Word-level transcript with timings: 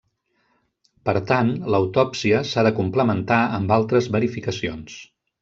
Per 1.09 1.13
tant 1.31 1.51
l'autòpsia 1.73 2.39
s'ha 2.53 2.65
de 2.69 2.73
complementar 2.81 3.39
amb 3.59 3.75
altres 3.77 4.09
verificacions. 4.19 4.99